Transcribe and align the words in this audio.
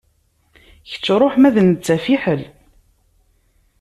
Kečč 0.89 1.05
ṛuḥ 1.19 1.33
ma 1.37 1.49
d 1.55 1.55
netta 1.61 1.97
fiḥel. 2.05 2.41